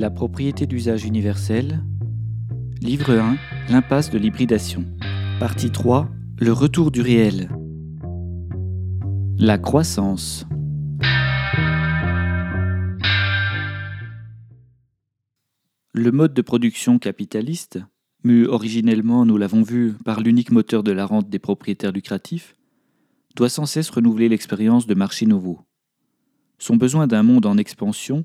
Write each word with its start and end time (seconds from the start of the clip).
La 0.00 0.08
propriété 0.08 0.66
d'usage 0.66 1.04
universel. 1.04 1.84
Livre 2.80 3.12
1. 3.12 3.36
L'impasse 3.68 4.08
de 4.08 4.16
l'hybridation. 4.16 4.86
Partie 5.38 5.70
3. 5.70 6.08
Le 6.38 6.54
retour 6.54 6.90
du 6.90 7.02
réel. 7.02 7.50
La 9.36 9.58
croissance. 9.58 10.46
Le 15.92 16.10
mode 16.10 16.32
de 16.32 16.40
production 16.40 16.98
capitaliste, 16.98 17.78
mu 18.24 18.46
originellement, 18.46 19.26
nous 19.26 19.36
l'avons 19.36 19.60
vu, 19.60 19.92
par 20.06 20.20
l'unique 20.20 20.50
moteur 20.50 20.82
de 20.82 20.92
la 20.92 21.04
rente 21.04 21.28
des 21.28 21.38
propriétaires 21.38 21.92
lucratifs, 21.92 22.56
doit 23.36 23.50
sans 23.50 23.66
cesse 23.66 23.90
renouveler 23.90 24.30
l'expérience 24.30 24.86
de 24.86 24.94
marchés 24.94 25.26
nouveaux. 25.26 25.60
Son 26.58 26.76
besoin 26.76 27.06
d'un 27.06 27.22
monde 27.22 27.44
en 27.44 27.58
expansion 27.58 28.24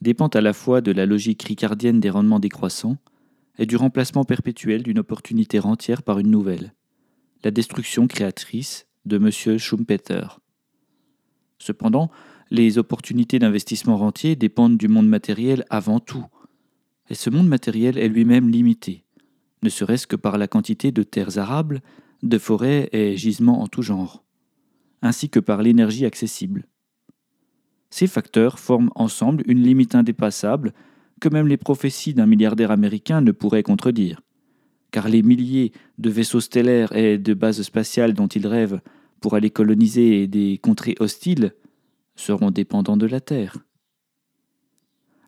dépend 0.00 0.28
à 0.28 0.40
la 0.40 0.52
fois 0.52 0.80
de 0.80 0.92
la 0.92 1.06
logique 1.06 1.42
ricardienne 1.42 2.00
des 2.00 2.10
rendements 2.10 2.40
décroissants 2.40 2.96
et 3.58 3.66
du 3.66 3.76
remplacement 3.76 4.24
perpétuel 4.24 4.82
d'une 4.82 4.98
opportunité 4.98 5.58
rentière 5.58 6.02
par 6.02 6.18
une 6.18 6.30
nouvelle, 6.30 6.74
la 7.44 7.50
destruction 7.50 8.06
créatrice 8.06 8.86
de 9.06 9.16
M. 9.16 9.58
Schumpeter. 9.58 10.26
Cependant, 11.58 12.10
les 12.50 12.78
opportunités 12.78 13.38
d'investissement 13.38 13.96
rentier 13.96 14.36
dépendent 14.36 14.76
du 14.76 14.88
monde 14.88 15.08
matériel 15.08 15.64
avant 15.70 16.00
tout, 16.00 16.26
et 17.08 17.14
ce 17.14 17.30
monde 17.30 17.48
matériel 17.48 17.98
est 17.98 18.08
lui-même 18.08 18.50
limité, 18.50 19.04
ne 19.62 19.68
serait-ce 19.68 20.06
que 20.06 20.16
par 20.16 20.38
la 20.38 20.48
quantité 20.48 20.92
de 20.92 21.02
terres 21.02 21.38
arables, 21.38 21.80
de 22.22 22.38
forêts 22.38 22.88
et 22.92 23.16
gisements 23.16 23.62
en 23.62 23.66
tout 23.66 23.82
genre, 23.82 24.24
ainsi 25.02 25.28
que 25.30 25.40
par 25.40 25.62
l'énergie 25.62 26.06
accessible. 26.06 26.66
Ces 27.90 28.06
facteurs 28.06 28.58
forment 28.58 28.90
ensemble 28.94 29.42
une 29.46 29.62
limite 29.62 29.94
indépassable 29.94 30.72
que 31.20 31.28
même 31.28 31.46
les 31.46 31.56
prophéties 31.56 32.14
d'un 32.14 32.26
milliardaire 32.26 32.70
américain 32.70 33.20
ne 33.20 33.32
pourraient 33.32 33.62
contredire. 33.62 34.20
Car 34.90 35.08
les 35.08 35.22
milliers 35.22 35.72
de 35.98 36.10
vaisseaux 36.10 36.40
stellaires 36.40 36.94
et 36.94 37.18
de 37.18 37.34
bases 37.34 37.62
spatiales 37.62 38.14
dont 38.14 38.26
il 38.26 38.46
rêve 38.46 38.80
pour 39.20 39.34
aller 39.34 39.50
coloniser 39.50 40.26
des 40.26 40.58
contrées 40.58 40.96
hostiles 41.00 41.54
seront 42.16 42.50
dépendants 42.50 42.96
de 42.96 43.06
la 43.06 43.20
Terre. 43.20 43.58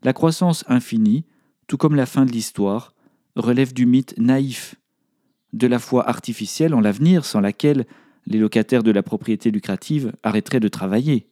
La 0.03 0.13
croissance 0.13 0.65
infinie, 0.69 1.25
tout 1.67 1.77
comme 1.77 1.97
la 1.97 2.07
fin 2.07 2.25
de 2.25 2.33
l'histoire, 2.33 2.95
relève 3.35 3.73
du 3.73 3.87
mythe 3.87 4.17
naïf, 4.19 4.77
de 5.53 5.67
la 5.67 5.79
foi 5.79 6.09
artificielle 6.09 6.75
en 6.75 6.81
l'avenir 6.81 7.25
sans 7.25 7.41
laquelle 7.41 7.87
les 8.27 8.39
locataires 8.39 8.83
de 8.83 8.91
la 8.91 9.03
propriété 9.03 9.51
lucrative 9.51 10.13
arrêteraient 10.23 10.61
de 10.61 10.69
travailler. 10.69 11.29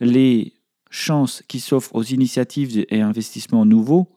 Les 0.00 0.54
chances 0.90 1.42
qui 1.48 1.60
s'offrent 1.60 1.94
aux 1.94 2.02
initiatives 2.02 2.84
et 2.88 3.00
investissements 3.00 3.64
nouveaux 3.64 4.08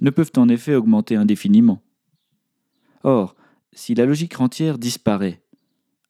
ne 0.00 0.10
peuvent 0.10 0.32
en 0.36 0.48
effet 0.48 0.74
augmenter 0.74 1.16
indéfiniment. 1.16 1.82
Or, 3.04 3.34
si 3.72 3.94
la 3.94 4.06
logique 4.06 4.34
rentière 4.34 4.78
disparaît, 4.78 5.42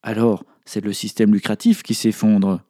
alors 0.03 0.44
c'est 0.64 0.84
le 0.84 0.92
système 0.92 1.33
lucratif 1.33 1.83
qui 1.83 1.94
s'effondre. 1.94 2.62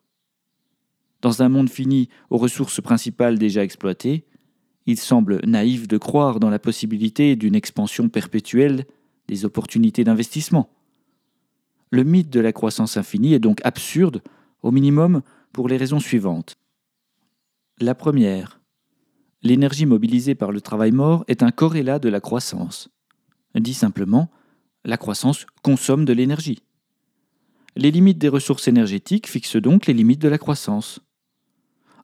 Dans 1.22 1.42
un 1.42 1.48
monde 1.48 1.70
fini 1.70 2.08
aux 2.30 2.38
ressources 2.38 2.80
principales 2.80 3.38
déjà 3.38 3.62
exploitées, 3.62 4.24
il 4.86 4.98
semble 4.98 5.40
naïf 5.46 5.86
de 5.86 5.98
croire 5.98 6.40
dans 6.40 6.50
la 6.50 6.58
possibilité 6.58 7.36
d'une 7.36 7.55
expansion 7.55 8.08
perpétuelle 8.08 8.84
des 9.28 9.44
opportunités 9.44 10.05
d'investissement. 10.05 10.68
Le 11.90 12.02
mythe 12.05 12.30
de 12.30 12.40
la 12.40 12.52
croissance 12.52 12.96
infinie 12.96 13.34
est 13.34 13.38
donc 13.38 13.60
absurde, 13.64 14.22
au 14.62 14.72
minimum 14.72 15.22
pour 15.53 15.69
les 15.69 15.77
raisons 15.77 16.00
suivantes. 16.00 16.56
La 17.78 17.95
première, 17.95 18.61
l'énergie 19.42 19.86
mobilisée 19.86 20.34
par 20.34 20.53
le 20.53 20.61
travail 20.61 20.92
mort 20.92 21.25
est 21.28 21.42
un 21.42 21.50
corrélat 21.50 21.98
de 21.98 22.08
la 22.08 22.20
croissance. 22.20 22.89
Dit 23.55 23.75
simplement, 23.75 24.30
la 24.84 24.97
croissance 24.97 25.47
consomme 25.62 26.05
de 26.05 26.12
l'énergie. 26.12 26.63
Les 27.77 27.90
limites 27.90 28.18
des 28.18 28.29
ressources 28.29 28.68
énergétiques 28.68 29.29
fixent 29.29 29.57
donc 29.57 29.86
les 29.86 29.95
limites 29.95 30.20
de 30.20 30.29
la 30.29 30.39
croissance. 30.39 31.01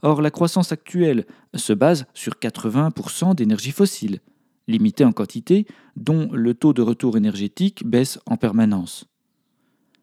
Or, 0.03 0.23
la 0.23 0.31
croissance 0.31 0.73
actuelle 0.73 1.27
se 1.55 1.73
base 1.73 2.07
sur 2.15 2.35
80% 2.35 3.35
d'énergie 3.35 3.73
fossile, 3.73 4.21
limitée 4.69 5.05
en 5.05 5.13
quantité, 5.13 5.67
dont 5.97 6.31
le 6.33 6.55
taux 6.55 6.73
de 6.73 6.83
retour 6.83 7.17
énergétique 7.17 7.85
baisse 7.85 8.19
en 8.27 8.37
permanence. 8.37 9.07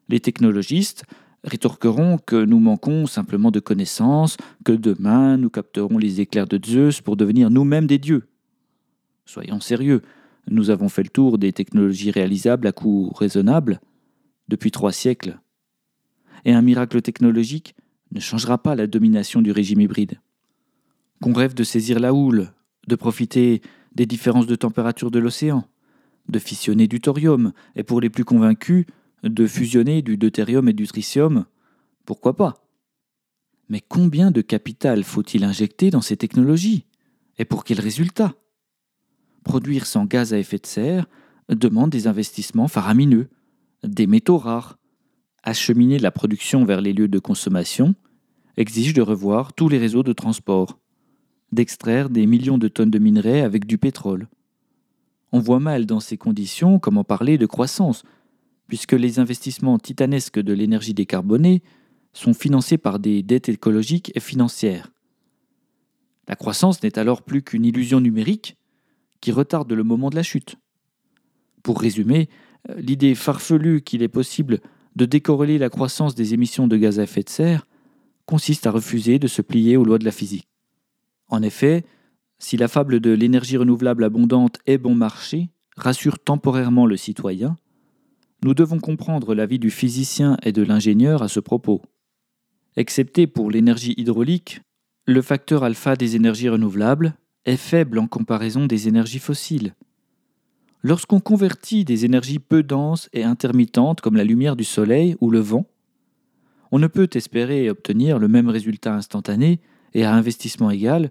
Les 0.09 0.19
technologistes 0.19 1.05
rétorqueront 1.45 2.17
que 2.17 2.43
nous 2.43 2.59
manquons 2.59 3.05
simplement 3.05 3.51
de 3.51 3.59
connaissances, 3.59 4.37
que 4.65 4.71
demain 4.71 5.37
nous 5.37 5.49
capterons 5.49 5.97
les 5.97 6.19
éclairs 6.19 6.47
de 6.47 6.59
Zeus 6.63 7.01
pour 7.01 7.15
devenir 7.15 7.49
nous-mêmes 7.49 7.87
des 7.87 7.99
dieux. 7.99 8.27
Soyons 9.25 9.59
sérieux, 9.59 10.01
nous 10.49 10.69
avons 10.69 10.89
fait 10.89 11.03
le 11.03 11.09
tour 11.09 11.37
des 11.37 11.53
technologies 11.53 12.11
réalisables 12.11 12.67
à 12.67 12.71
coût 12.71 13.11
raisonnable 13.15 13.79
depuis 14.47 14.71
trois 14.71 14.91
siècles. 14.91 15.39
Et 16.43 16.53
un 16.53 16.61
miracle 16.61 17.01
technologique 17.01 17.75
ne 18.11 18.19
changera 18.19 18.57
pas 18.57 18.75
la 18.75 18.87
domination 18.87 19.41
du 19.41 19.51
régime 19.51 19.81
hybride. 19.81 20.19
Qu'on 21.21 21.33
rêve 21.33 21.55
de 21.55 21.63
saisir 21.63 21.99
la 21.99 22.13
houle, 22.13 22.51
de 22.87 22.95
profiter 22.95 23.61
des 23.95 24.05
différences 24.05 24.47
de 24.47 24.55
température 24.55 25.09
de 25.09 25.19
l'océan, 25.19 25.67
de 26.29 26.39
fissionner 26.39 26.87
du 26.87 26.99
thorium, 26.99 27.53
et 27.75 27.83
pour 27.83 28.01
les 28.01 28.09
plus 28.09 28.25
convaincus, 28.25 28.85
de 29.25 29.47
fusionner 29.47 30.01
du 30.01 30.17
deutérium 30.17 30.69
et 30.69 30.73
du 30.73 30.87
tritium, 30.87 31.45
pourquoi 32.05 32.35
pas? 32.35 32.65
Mais 33.69 33.81
combien 33.81 34.29
de 34.29 34.41
capital 34.41 35.03
faut-il 35.03 35.43
injecter 35.43 35.89
dans 35.89 36.01
ces 36.01 36.17
technologies? 36.17 36.85
Et 37.39 37.45
pour 37.45 37.63
quels 37.63 37.79
résultats 37.79 38.35
Produire 39.43 39.85
sans 39.85 40.05
gaz 40.05 40.33
à 40.33 40.37
effet 40.37 40.59
de 40.59 40.67
serre 40.67 41.07
demande 41.49 41.89
des 41.89 42.07
investissements 42.07 42.67
faramineux, 42.67 43.29
des 43.83 44.07
métaux 44.07 44.37
rares. 44.37 44.77
Acheminer 45.43 45.99
la 45.99 46.11
production 46.11 46.65
vers 46.65 46.81
les 46.81 46.93
lieux 46.93 47.07
de 47.07 47.19
consommation 47.19 47.95
exige 48.57 48.93
de 48.93 49.01
revoir 49.01 49.53
tous 49.53 49.69
les 49.69 49.77
réseaux 49.77 50.03
de 50.03 50.13
transport, 50.13 50.79
d'extraire 51.51 52.09
des 52.09 52.25
millions 52.25 52.57
de 52.57 52.67
tonnes 52.67 52.89
de 52.89 52.99
minerais 52.99 53.41
avec 53.41 53.65
du 53.65 53.77
pétrole. 53.77 54.27
On 55.31 55.39
voit 55.39 55.59
mal 55.59 55.85
dans 55.85 55.99
ces 55.99 56.17
conditions 56.17 56.79
comment 56.79 57.03
parler 57.03 57.37
de 57.37 57.45
croissance, 57.45 58.03
puisque 58.67 58.93
les 58.93 59.19
investissements 59.19 59.77
titanesques 59.79 60.39
de 60.39 60.53
l'énergie 60.53 60.93
décarbonée 60.93 61.61
sont 62.13 62.33
financés 62.33 62.77
par 62.77 62.99
des 62.99 63.23
dettes 63.23 63.49
écologiques 63.49 64.11
et 64.15 64.19
financières. 64.19 64.91
La 66.27 66.35
croissance 66.35 66.81
n'est 66.81 66.97
alors 66.97 67.21
plus 67.21 67.43
qu'une 67.43 67.65
illusion 67.65 67.99
numérique 67.99 68.57
qui 69.21 69.31
retarde 69.31 69.71
le 69.71 69.83
moment 69.83 70.09
de 70.09 70.15
la 70.15 70.23
chute. 70.23 70.55
Pour 71.61 71.79
résumer, 71.79 72.29
euh, 72.69 72.75
l'idée 72.79 73.15
farfelue 73.15 73.81
qu'il 73.81 74.01
est 74.01 74.07
possible 74.07 74.61
de 74.95 75.05
décorréler 75.05 75.57
la 75.57 75.69
croissance 75.69 76.15
des 76.15 76.33
émissions 76.33 76.67
de 76.67 76.77
gaz 76.77 76.99
à 76.99 77.03
effet 77.03 77.23
de 77.23 77.29
serre 77.29 77.67
consiste 78.25 78.65
à 78.65 78.71
refuser 78.71 79.19
de 79.19 79.27
se 79.27 79.41
plier 79.41 79.77
aux 79.77 79.83
lois 79.83 79.99
de 79.99 80.05
la 80.05 80.11
physique. 80.11 80.47
En 81.27 81.41
effet, 81.41 81.85
si 82.39 82.57
la 82.57 82.67
fable 82.67 82.99
de 82.99 83.11
l'énergie 83.11 83.57
renouvelable 83.57 84.03
abondante 84.03 84.59
est 84.65 84.77
bon 84.77 84.95
marché, 84.95 85.49
rassure 85.75 86.19
temporairement 86.19 86.85
le 86.85 86.97
citoyen, 86.97 87.57
nous 88.45 88.53
devons 88.53 88.79
comprendre 88.79 89.33
l'avis 89.33 89.57
du 89.57 89.71
physicien 89.71 90.37
et 90.43 90.51
de 90.51 90.61
l'ingénieur 90.61 91.23
à 91.23 91.27
ce 91.27 91.39
propos. 91.39 91.81
Excepté 92.77 93.25
pour 93.25 93.49
l'énergie 93.49 93.95
hydraulique, 93.97 94.61
le 95.07 95.23
facteur 95.23 95.63
alpha 95.63 95.95
des 95.95 96.15
énergies 96.15 96.49
renouvelables 96.49 97.15
est 97.45 97.57
faible 97.57 97.97
en 97.97 98.05
comparaison 98.05 98.67
des 98.67 98.87
énergies 98.87 99.17
fossiles. 99.17 99.73
Lorsqu'on 100.83 101.19
convertit 101.19 101.85
des 101.85 102.05
énergies 102.05 102.37
peu 102.37 102.61
denses 102.61 103.09
et 103.13 103.23
intermittentes 103.23 104.01
comme 104.01 104.15
la 104.15 104.23
lumière 104.23 104.55
du 104.55 104.63
soleil 104.63 105.15
ou 105.21 105.31
le 105.31 105.39
vent, 105.39 105.65
on 106.71 106.77
ne 106.77 106.85
peut 106.85 107.09
espérer 107.15 107.71
obtenir 107.71 108.19
le 108.19 108.27
même 108.27 108.49
résultat 108.49 108.93
instantané 108.93 109.59
et 109.95 110.05
à 110.05 110.13
investissement 110.13 110.69
égal 110.69 111.09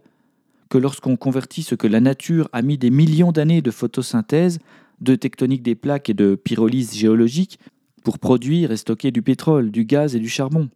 que 0.71 0.79
lorsqu'on 0.79 1.17
convertit 1.17 1.65
ce 1.65 1.75
que 1.75 1.89
la 1.89 2.01
nature 2.01 2.49
a 2.53 2.63
mis 2.63 2.79
des 2.79 2.91
millions 2.91 3.33
d'années 3.33 3.61
de 3.61 3.73
photosynthèse 3.73 4.61
de 5.01 5.15
tectonique 5.15 5.63
des 5.63 5.75
plaques 5.75 6.11
et 6.11 6.15
de 6.15 6.35
pyrolyse 6.35 6.95
géologique 6.95 7.59
pour 8.03 8.19
produire 8.19 8.71
et 8.71 8.77
stocker 8.77 9.11
du 9.11 9.23
pétrole, 9.23 9.71
du 9.71 9.85
gaz 9.85 10.15
et 10.15 10.21
du 10.21 10.29
charbon. 10.29 10.71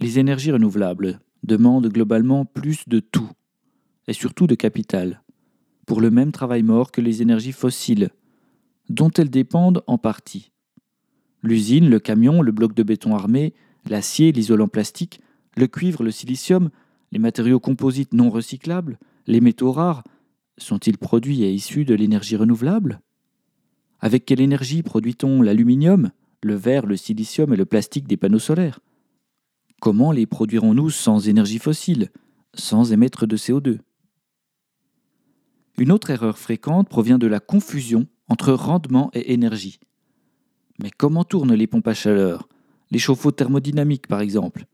Les 0.00 0.18
énergies 0.18 0.52
renouvelables 0.52 1.20
demandent 1.42 1.88
globalement 1.88 2.44
plus 2.44 2.88
de 2.88 3.00
tout, 3.00 3.30
et 4.08 4.12
surtout 4.12 4.46
de 4.46 4.54
capital, 4.54 5.22
pour 5.86 6.00
le 6.00 6.10
même 6.10 6.32
travail 6.32 6.62
mort 6.62 6.90
que 6.90 7.00
les 7.00 7.22
énergies 7.22 7.52
fossiles, 7.52 8.10
dont 8.88 9.10
elles 9.10 9.30
dépendent 9.30 9.82
en 9.86 9.98
partie. 9.98 10.50
L'usine, 11.42 11.88
le 11.88 12.00
camion, 12.00 12.42
le 12.42 12.52
bloc 12.52 12.74
de 12.74 12.82
béton 12.82 13.14
armé, 13.14 13.54
l'acier, 13.88 14.32
l'isolant 14.32 14.68
plastique, 14.68 15.20
le 15.56 15.66
cuivre, 15.66 16.02
le 16.02 16.10
silicium, 16.10 16.70
les 17.12 17.18
matériaux 17.18 17.60
composites 17.60 18.12
non 18.12 18.30
recyclables, 18.30 18.98
les 19.26 19.40
métaux 19.40 19.72
rares, 19.72 20.04
sont-ils 20.58 20.98
produits 20.98 21.42
et 21.42 21.52
issus 21.52 21.84
de 21.84 21.94
l'énergie 21.94 22.36
renouvelable? 22.36 23.00
Avec 24.00 24.24
quelle 24.24 24.40
énergie 24.40 24.82
produit-on 24.82 25.42
l'aluminium, 25.42 26.10
le 26.42 26.54
verre, 26.54 26.86
le 26.86 26.96
silicium 26.96 27.52
et 27.52 27.56
le 27.56 27.64
plastique 27.64 28.06
des 28.06 28.16
panneaux 28.16 28.38
solaires? 28.38 28.80
Comment 29.80 30.12
les 30.12 30.26
produirons-nous 30.26 30.90
sans 30.90 31.28
énergie 31.28 31.58
fossile, 31.58 32.10
sans 32.54 32.92
émettre 32.92 33.26
de 33.26 33.36
CO2 33.36 33.78
Une 35.78 35.92
autre 35.92 36.10
erreur 36.10 36.38
fréquente 36.38 36.88
provient 36.88 37.18
de 37.18 37.26
la 37.26 37.40
confusion 37.40 38.06
entre 38.28 38.52
rendement 38.52 39.10
et 39.12 39.32
énergie. 39.32 39.78
Mais 40.82 40.90
comment 40.90 41.24
tournent 41.24 41.54
les 41.54 41.66
pompes 41.66 41.88
à 41.88 41.94
chaleur 41.94 42.48
Les 42.90 42.98
chauffe-eau 42.98 43.30
thermodynamiques 43.30 44.08
par 44.08 44.20
exemple? 44.20 44.66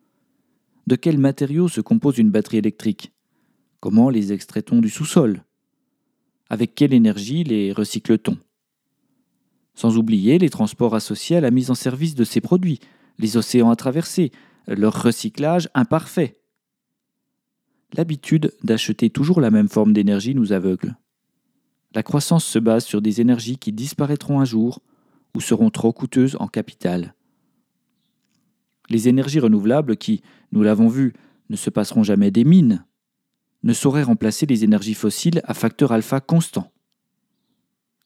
De 0.87 0.97
quels 0.97 1.19
matériaux 1.19 1.69
se 1.69 1.81
compose 1.81 2.19
une 2.19 2.31
batterie 2.31 2.59
électrique? 2.59 3.13
Comment 3.81 4.11
les 4.11 4.33
extrait-on 4.33 4.81
du 4.81 4.89
sous-sol? 4.89 5.45
Avec 6.53 6.75
quelle 6.75 6.93
énergie 6.93 7.45
les 7.45 7.73
recycle-t-on? 7.73 8.37
Sans 9.75 9.97
oublier 9.97 10.39
les 10.39 10.51
transports 10.51 10.95
associés 10.95 11.37
à 11.37 11.41
la 11.41 11.51
mise 11.51 11.71
en 11.71 11.75
service 11.75 12.15
de 12.15 12.25
ces 12.25 12.43
produits, 12.43 12.79
les 13.19 13.39
océans 13.39 13.71
à 13.71 13.77
traverser, 13.77 14.33
leur 14.67 15.03
recyclage 15.03 15.71
imparfait. 15.73 16.43
L'habitude 17.95 18.53
d'acheter 18.63 19.09
toujours 19.09 19.41
la 19.41 19.51
même 19.51 19.71
forme 19.71 19.95
d'énergie 19.95 20.35
nous 20.35 20.53
aveugle. 20.53 20.99
La 21.95 22.03
croissance 22.03 22.45
se 22.45 22.59
base 22.59 22.85
sur 22.85 23.01
des 23.01 23.23
énergies 23.23 23.57
qui 23.57 23.73
disparaîtront 23.73 24.39
un 24.39 24.45
jour 24.45 24.83
ou 25.35 25.41
seront 25.41 25.71
trop 25.71 25.95
coûteuses 25.95 26.37
en 26.39 26.49
capital. 26.49 27.15
Les 28.91 29.09
énergies 29.09 29.41
renouvelables 29.41 29.97
qui, 29.97 30.21
nous 30.53 30.63
l'avons 30.63 30.89
vu, 30.89 31.15
ne 31.49 31.57
se 31.57 31.71
passeront 31.71 32.03
jamais 32.03 32.31
des 32.31 32.45
mines, 32.45 32.85
ne 33.63 33.73
sauraient 33.73 34.03
remplacer 34.03 34.47
les 34.47 34.65
énergies 34.65 34.95
fossiles 34.95 35.41
à 35.45 35.55
facteur 35.55 35.93
alpha 35.93 36.21
constant. 36.21 36.73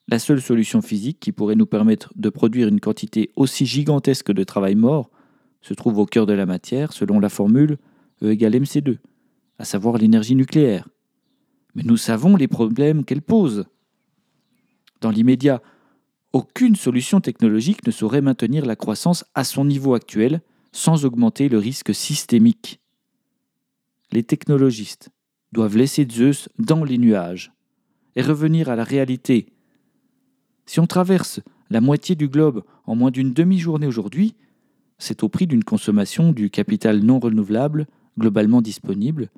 La 0.07 0.19
seule 0.19 0.41
solution 0.41 0.81
physique 0.81 1.19
qui 1.19 1.31
pourrait 1.31 1.55
nous 1.55 1.65
permettre 1.65 2.13
de 2.15 2.29
produire 2.29 2.67
une 2.67 2.79
quantité 2.79 3.31
aussi 3.35 3.65
gigantesque 3.65 4.31
de 4.31 4.43
travail 4.43 4.75
mort 4.75 5.09
se 5.61 5.73
trouve 5.73 5.97
au 5.97 6.05
cœur 6.05 6.25
de 6.25 6.33
la 6.33 6.45
matière 6.45 6.93
selon 6.93 7.19
la 7.19 7.29
formule 7.29 7.77
E 8.23 8.31
égale 8.31 8.55
mc2, 8.55 8.97
à 9.59 9.65
savoir 9.65 9.97
l'énergie 9.97 10.35
nucléaire. 10.35 10.87
Mais 11.75 11.83
nous 11.83 11.97
savons 11.97 12.35
les 12.35 12.47
problèmes 12.47 13.03
qu'elle 13.03 13.21
pose. 13.21 13.65
Dans 15.01 15.11
l'immédiat, 15.11 15.61
aucune 16.33 16.75
solution 16.75 17.21
technologique 17.21 17.85
ne 17.85 17.91
saurait 17.91 18.21
maintenir 18.21 18.65
la 18.65 18.75
croissance 18.75 19.25
à 19.35 19.43
son 19.43 19.65
niveau 19.65 19.93
actuel 19.93 20.41
sans 20.71 21.05
augmenter 21.05 21.49
le 21.49 21.57
risque 21.57 21.93
systémique. 21.93 22.79
Les 24.11 24.23
technologistes 24.23 25.09
doivent 25.51 25.77
laisser 25.77 26.07
Zeus 26.09 26.49
dans 26.59 26.83
les 26.83 26.97
nuages 26.97 27.51
et 28.15 28.21
revenir 28.21 28.69
à 28.69 28.75
la 28.75 28.83
réalité. 28.83 29.47
Si 30.65 30.79
on 30.79 30.87
traverse 30.87 31.39
la 31.69 31.81
moitié 31.81 32.15
du 32.15 32.27
globe 32.27 32.63
en 32.85 32.95
moins 32.95 33.11
d'une 33.11 33.33
demi-journée 33.33 33.87
aujourd'hui, 33.87 34.35
c'est 34.97 35.23
au 35.23 35.29
prix 35.29 35.47
d'une 35.47 35.63
consommation 35.63 36.31
du 36.31 36.49
capital 36.49 36.99
non 36.99 37.19
renouvelable 37.19 37.87
globalement 38.17 38.61
disponible, 38.61 39.29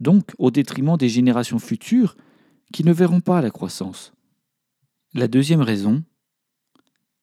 donc 0.00 0.32
au 0.38 0.50
détriment 0.50 0.96
des 0.96 1.08
générations 1.08 1.58
futures 1.58 2.16
qui 2.72 2.84
ne 2.84 2.92
verront 2.92 3.20
pas 3.20 3.40
la 3.40 3.50
croissance. 3.50 4.12
La 5.14 5.28
deuxième 5.28 5.62
raison, 5.62 6.02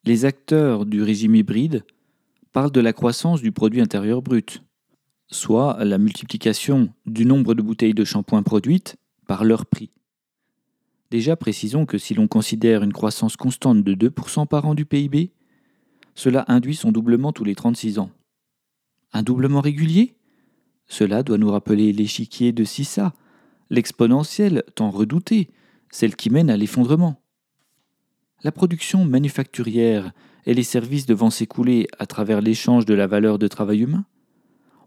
les 0.04 0.26
acteurs 0.26 0.86
du 0.86 1.04
régime 1.04 1.36
hybride 1.36 1.84
parlent 2.52 2.72
de 2.72 2.82
la 2.82 2.94
croissance 2.94 3.42
du 3.42 3.52
produit 3.52 3.82
intérieur 3.82 4.22
brut, 4.22 4.64
soit 5.28 5.84
la 5.84 5.98
multiplication 5.98 6.94
du 7.06 7.26
nombre 7.26 7.54
de 7.54 7.62
bouteilles 7.62 7.94
de 7.94 8.04
shampoing 8.04 8.44
produites 8.44 8.98
par 9.28 9.44
leur 9.44 9.66
prix. 9.66 9.92
Déjà 11.12 11.36
précisons 11.36 11.86
que 11.86 11.98
si 11.98 12.14
l'on 12.14 12.28
considère 12.28 12.84
une 12.84 12.94
croissance 12.94 13.38
constante 13.38 13.84
de 13.84 13.94
2% 13.94 14.48
par 14.48 14.66
an 14.66 14.74
du 14.74 14.86
PIB, 14.86 15.32
cela 16.16 16.46
induit 16.48 16.76
son 16.76 16.92
doublement 16.92 17.32
tous 17.32 17.44
les 17.44 17.56
36 17.56 18.00
ans. 18.00 18.12
Un 19.14 19.24
doublement 19.24 19.62
régulier? 19.62 20.16
Cela 20.88 21.24
doit 21.24 21.38
nous 21.38 21.52
rappeler 21.52 21.94
l'échiquier 21.94 22.52
de 22.52 22.64
Sissa, 22.64 23.14
l'exponentielle 23.70 24.64
tant 24.76 24.90
redoutée, 24.90 25.50
celle 25.92 26.16
qui 26.16 26.30
mène 26.30 26.50
à 26.50 26.58
l'effondrement. 26.58 27.22
La 28.44 28.52
production 28.52 29.06
manufacturière 29.06 30.12
et 30.46 30.54
les 30.54 30.64
services 30.64 31.06
devant 31.06 31.30
s'écouler 31.30 31.88
à 32.00 32.06
travers 32.06 32.42
l'échange 32.42 32.86
de 32.86 32.94
la 32.94 33.08
valeur 33.08 33.40
de 33.40 33.48
travail 33.48 33.82
humain? 33.82 34.06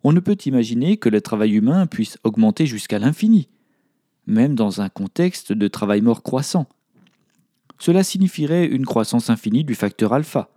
On 0.09 0.13
ne 0.13 0.21
peut 0.21 0.37
imaginer 0.47 0.99
que 0.99 1.09
le 1.09 1.21
travail 1.21 1.55
humain 1.57 1.89
puisse 1.89 2.17
augmenter 2.23 2.65
jusqu'à 2.65 3.01
l'infini, 3.01 3.49
même 4.29 4.55
dans 4.55 4.81
un 4.81 4.89
contexte 4.89 5.53
de 5.53 5.67
travail 5.67 6.01
mort 6.01 6.23
croissant. 6.23 6.69
Cela 7.81 8.05
signifierait 8.05 8.67
une 8.67 8.87
croissance 8.87 9.31
infinie 9.31 9.65
du 9.65 9.75
facteur 9.75 10.13
alpha, 10.13 10.49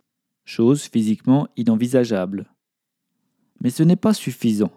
chose 0.45 0.83
physiquement 0.83 1.47
inenvisageable. 1.57 2.45
Mais 3.59 3.71
ce 3.71 3.81
n'est 3.81 3.95
pas 3.95 4.13
suffisant. 4.13 4.71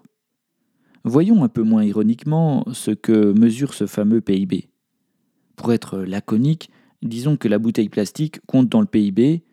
Voyons 1.04 1.44
un 1.44 1.50
peu 1.50 1.62
moins 1.62 1.84
ironiquement 1.84 2.64
ce 2.72 2.92
que 2.92 3.38
mesure 3.38 3.74
ce 3.74 3.86
fameux 3.86 4.22
PIB. 4.22 4.70
Pour 5.54 5.74
être 5.74 5.98
laconique, 5.98 6.70
disons 7.02 7.36
que 7.36 7.48
la 7.48 7.58
bouteille 7.58 7.90
plastique 7.90 8.40
compte 8.46 8.70
dans 8.70 8.80
le 8.80 8.86
PIB 8.86 9.44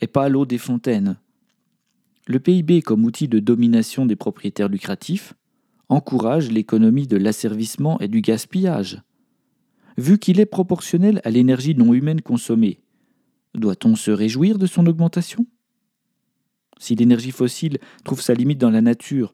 et 0.00 0.06
pas 0.08 0.28
l'eau 0.28 0.46
des 0.46 0.58
fontaines. 0.58 1.16
Le 2.26 2.40
PIB 2.40 2.80
comme 2.80 3.04
outil 3.04 3.28
de 3.28 3.38
domination 3.38 4.06
des 4.06 4.16
propriétaires 4.16 4.68
lucratifs 4.68 5.34
encourage 5.90 6.50
l'économie 6.50 7.06
de 7.06 7.18
l'asservissement 7.18 8.00
et 8.00 8.08
du 8.08 8.22
gaspillage. 8.22 9.02
Vu 9.98 10.18
qu'il 10.18 10.40
est 10.40 10.46
proportionnel 10.46 11.20
à 11.24 11.30
l'énergie 11.30 11.74
non 11.74 11.92
humaine 11.92 12.22
consommée, 12.22 12.80
doit-on 13.54 13.94
se 13.94 14.10
réjouir 14.10 14.58
de 14.58 14.66
son 14.66 14.86
augmentation? 14.86 15.46
Si 16.78 16.94
l'énergie 16.94 17.30
fossile 17.30 17.78
trouve 18.04 18.20
sa 18.20 18.34
limite 18.34 18.58
dans 18.58 18.70
la 18.70 18.80
nature, 18.80 19.32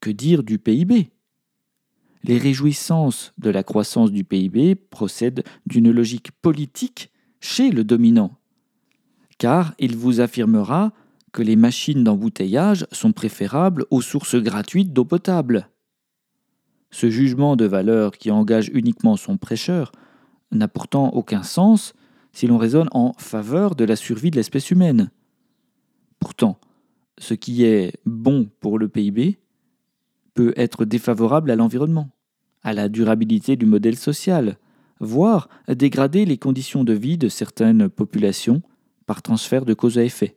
que 0.00 0.10
dire 0.10 0.42
du 0.42 0.58
PIB 0.58 1.10
Les 2.24 2.38
réjouissances 2.38 3.32
de 3.38 3.48
la 3.48 3.62
croissance 3.62 4.10
du 4.10 4.24
PIB 4.24 4.74
procèdent 4.74 5.44
d'une 5.66 5.90
logique 5.90 6.32
politique 6.32 7.10
chez 7.40 7.70
le 7.70 7.84
dominant, 7.84 8.38
car 9.38 9.74
il 9.78 9.96
vous 9.96 10.20
affirmera 10.20 10.92
que 11.34 11.42
les 11.42 11.56
machines 11.56 12.04
d'embouteillage 12.04 12.86
sont 12.92 13.12
préférables 13.12 13.86
aux 13.90 14.00
sources 14.00 14.36
gratuites 14.36 14.92
d'eau 14.92 15.04
potable. 15.04 15.68
Ce 16.92 17.10
jugement 17.10 17.56
de 17.56 17.64
valeur 17.64 18.12
qui 18.12 18.30
engage 18.30 18.70
uniquement 18.72 19.16
son 19.16 19.36
prêcheur 19.36 19.90
n'a 20.52 20.68
pourtant 20.68 21.08
aucun 21.08 21.42
sens 21.42 21.92
si 22.32 22.46
l'on 22.46 22.56
raisonne 22.56 22.88
en 22.92 23.14
faveur 23.18 23.74
de 23.74 23.84
la 23.84 23.96
survie 23.96 24.30
de 24.30 24.36
l'espèce 24.36 24.70
humaine. 24.70 25.10
Pourtant, 26.20 26.60
ce 27.18 27.34
qui 27.34 27.64
est 27.64 27.94
bon 28.06 28.48
pour 28.60 28.78
le 28.78 28.88
PIB 28.88 29.40
peut 30.34 30.54
être 30.56 30.84
défavorable 30.84 31.50
à 31.50 31.56
l'environnement, 31.56 32.10
à 32.62 32.72
la 32.72 32.88
durabilité 32.88 33.56
du 33.56 33.66
modèle 33.66 33.96
social, 33.96 34.56
voire 35.00 35.48
dégrader 35.66 36.26
les 36.26 36.38
conditions 36.38 36.84
de 36.84 36.92
vie 36.92 37.18
de 37.18 37.28
certaines 37.28 37.88
populations 37.88 38.62
par 39.04 39.20
transfert 39.20 39.64
de 39.64 39.74
cause 39.74 39.98
à 39.98 40.04
effet. 40.04 40.36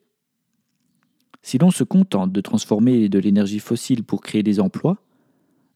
Si 1.41 1.57
l'on 1.57 1.71
se 1.71 1.83
contente 1.83 2.31
de 2.31 2.41
transformer 2.41 3.09
de 3.09 3.19
l'énergie 3.19 3.59
fossile 3.59 4.03
pour 4.03 4.21
créer 4.21 4.43
des 4.43 4.59
emplois, 4.59 4.97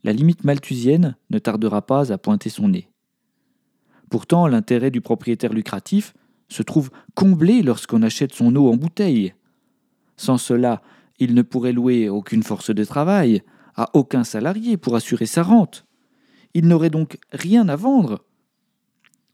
la 0.03 0.13
limite 0.13 0.43
malthusienne 0.43 1.15
ne 1.29 1.39
tardera 1.39 1.85
pas 1.85 2.11
à 2.11 2.17
pointer 2.17 2.49
son 2.49 2.69
nez. 2.69 2.89
Pourtant, 4.09 4.47
l'intérêt 4.47 4.91
du 4.91 4.99
propriétaire 4.99 5.53
lucratif 5.53 6.13
se 6.49 6.63
trouve 6.63 6.91
comblé 7.15 7.61
lorsqu'on 7.61 8.01
achète 8.01 8.33
son 8.33 8.55
eau 8.55 8.69
en 8.69 8.75
bouteille. 8.75 9.33
Sans 10.17 10.37
cela, 10.37 10.81
il 11.19 11.33
ne 11.33 11.41
pourrait 11.41 11.71
louer 11.71 12.09
aucune 12.09 12.43
force 12.43 12.73
de 12.73 12.83
travail, 12.83 13.41
à 13.75 13.89
aucun 13.93 14.23
salarié 14.23 14.75
pour 14.75 14.95
assurer 14.95 15.25
sa 15.25 15.43
rente. 15.43 15.85
Il 16.53 16.67
n'aurait 16.67 16.89
donc 16.89 17.17
rien 17.31 17.69
à 17.69 17.75
vendre. 17.75 18.25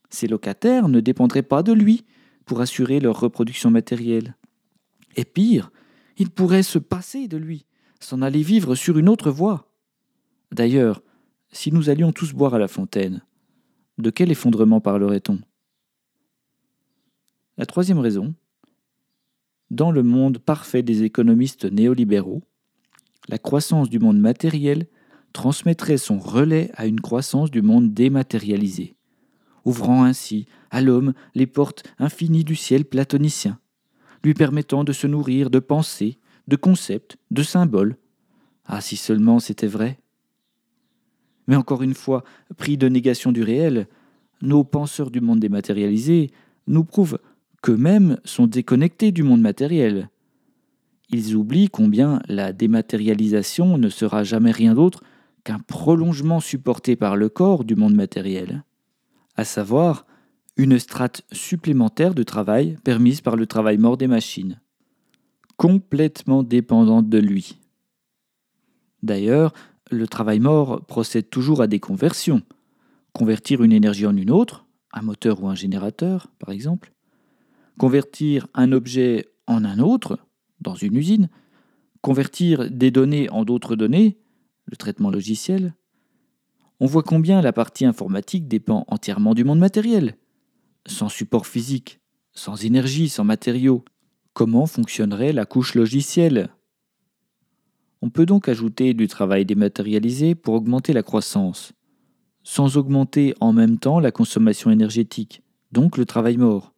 Ses 0.09 0.27
locataires 0.27 0.89
ne 0.89 0.99
dépendraient 0.99 1.41
pas 1.41 1.63
de 1.63 1.73
lui 1.73 2.05
pour 2.45 2.61
assurer 2.61 2.99
leur 2.99 3.19
reproduction 3.19 3.71
matérielle. 3.71 4.35
Et 5.15 5.25
pire, 5.25 5.71
il 6.17 6.29
pourrait 6.29 6.63
se 6.63 6.79
passer 6.79 7.27
de 7.27 7.37
lui, 7.37 7.65
s'en 7.99 8.21
aller 8.21 8.41
vivre 8.41 8.75
sur 8.75 8.97
une 8.97 9.09
autre 9.09 9.31
voie. 9.31 9.71
D'ailleurs, 10.51 11.01
si 11.51 11.71
nous 11.71 11.89
allions 11.89 12.11
tous 12.11 12.33
boire 12.33 12.53
à 12.53 12.59
la 12.59 12.67
fontaine, 12.67 13.21
de 13.97 14.09
quel 14.09 14.31
effondrement 14.31 14.81
parlerait-on? 14.81 15.39
La 17.57 17.65
troisième 17.65 17.99
raison, 17.99 18.35
dans 19.71 19.91
le 19.91 20.03
monde 20.03 20.37
parfait 20.37 20.83
des 20.83 21.03
économistes 21.03 21.65
néolibéraux, 21.65 22.43
la 23.27 23.37
croissance 23.37 23.89
du 23.89 23.99
monde 23.99 24.19
matériel 24.19 24.87
transmettrait 25.33 25.97
son 25.97 26.17
relais 26.19 26.71
à 26.75 26.85
une 26.85 27.01
croissance 27.01 27.51
du 27.51 27.61
monde 27.61 27.93
dématérialisé, 27.93 28.95
ouvrant 29.65 30.03
ainsi 30.03 30.45
à 30.71 30.81
l'homme 30.81 31.13
les 31.35 31.47
portes 31.47 31.83
infinies 31.99 32.43
du 32.43 32.55
ciel 32.55 32.85
platonicien, 32.85 33.59
lui 34.27 34.33
permettant 34.33 34.83
de 34.83 34.91
se 34.91 35.07
nourrir 35.07 35.49
de 35.49 35.59
pensées, 35.59 36.19
de 36.49 36.57
concepts, 36.57 37.15
de 37.31 37.43
symboles. 37.43 37.95
Ah, 38.65 38.81
si 38.81 38.97
seulement 38.97 39.39
c'était 39.39 39.67
vrai. 39.67 39.99
Mais 41.47 41.55
encore 41.55 41.81
une 41.81 41.93
fois, 41.93 42.25
pris 42.57 42.75
de 42.75 42.89
négation 42.89 43.31
du 43.31 43.41
réel, 43.41 43.87
nos 44.41 44.65
penseurs 44.65 45.11
du 45.11 45.21
monde 45.21 45.39
dématérialisé 45.39 46.31
nous 46.67 46.83
prouvent 46.83 47.19
qu'eux-mêmes 47.61 48.19
sont 48.25 48.47
déconnectés 48.47 49.13
du 49.13 49.23
monde 49.23 49.39
matériel. 49.39 50.09
Ils 51.09 51.37
oublient 51.37 51.69
combien 51.69 52.21
la 52.27 52.51
dématérialisation 52.51 53.77
ne 53.77 53.87
sera 53.87 54.25
jamais 54.25 54.51
rien 54.51 54.73
d'autre 54.73 55.03
qu'un 55.45 55.59
prolongement 55.59 56.41
supporté 56.41 56.97
par 56.97 57.15
le 57.15 57.29
corps 57.29 57.63
du 57.63 57.77
monde 57.77 57.95
matériel. 57.95 58.65
à 59.37 59.45
savoir 59.45 60.05
une 60.57 60.79
strate 60.79 61.21
supplémentaire 61.31 62.15
de 62.15 62.23
travail 62.23 62.77
permise 62.83 63.21
par 63.21 63.35
le 63.35 63.45
travail 63.45 63.77
mort 63.77 63.95
des 63.95 64.07
machines, 64.07 64.59
complètement 65.55 66.41
dépendante 66.41 67.09
de 67.09 67.19
lui. 67.19 67.57
D'ailleurs, 69.03 69.53
le 69.91 70.07
travail 70.07 70.39
mort 70.39 70.83
procède 70.85 71.29
toujours 71.29 71.61
à 71.61 71.67
des 71.67 71.79
conversions. 71.79 72.41
Convertir 73.13 73.63
une 73.63 73.71
énergie 73.71 74.07
en 74.07 74.17
une 74.17 74.31
autre, 74.31 74.65
un 74.91 75.03
moteur 75.03 75.43
ou 75.43 75.47
un 75.47 75.55
générateur 75.55 76.27
par 76.39 76.49
exemple, 76.49 76.91
convertir 77.77 78.47
un 78.55 78.71
objet 78.71 79.27
en 79.45 79.63
un 79.63 79.77
autre, 79.77 80.17
dans 80.59 80.75
une 80.75 80.95
usine, 80.95 81.29
convertir 82.01 82.71
des 82.71 82.89
données 82.89 83.29
en 83.29 83.45
d'autres 83.45 83.75
données, 83.75 84.17
le 84.65 84.75
traitement 84.75 85.11
logiciel. 85.11 85.75
On 86.79 86.87
voit 86.87 87.03
combien 87.03 87.41
la 87.41 87.53
partie 87.53 87.85
informatique 87.85 88.47
dépend 88.47 88.85
entièrement 88.87 89.35
du 89.35 89.43
monde 89.43 89.59
matériel. 89.59 90.15
Sans 90.87 91.09
support 91.09 91.45
physique, 91.45 91.99
sans 92.31 92.63
énergie, 92.63 93.09
sans 93.09 93.25
matériaux, 93.25 93.83
comment 94.33 94.65
fonctionnerait 94.65 95.33
la 95.33 95.45
couche 95.45 95.75
logicielle? 95.75 96.49
On 98.01 98.09
peut 98.09 98.25
donc 98.25 98.47
ajouter 98.47 98.93
du 98.93 99.07
travail 99.07 99.43
dématérialisé 99.43 100.33
pour 100.33 100.53
augmenter 100.53 100.93
la 100.93 101.03
croissance, 101.03 101.73
sans 102.43 102.77
augmenter 102.77 103.35
en 103.41 103.51
même 103.51 103.79
temps 103.79 103.99
la 103.99 104.11
consommation 104.11 104.71
énergétique, 104.71 105.43
donc 105.73 105.97
le 105.97 106.05
travail 106.05 106.37
mort. 106.37 106.73